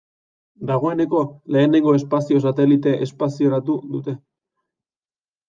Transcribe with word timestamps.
Dagoeneko 0.69 1.21
lehenengo 1.55 1.93
espazio-satelite 1.99 2.95
espazioratu 3.09 3.77
dute. 3.93 4.17